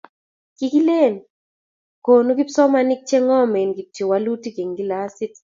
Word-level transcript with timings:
Kikileni 0.57 1.19
konu 2.05 2.29
kipsomaninik 2.37 3.01
che 3.07 3.17
ng'omen 3.25 3.69
kityo 3.77 4.03
walutik 4.11 4.55
eng' 4.61 4.75
kilasit. 4.77 5.33